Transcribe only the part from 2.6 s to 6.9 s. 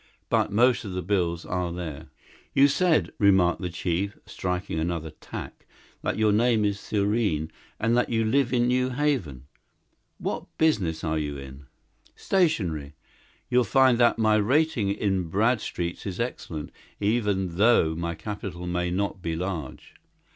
said," remarked the chief, striking another tack, "that your name is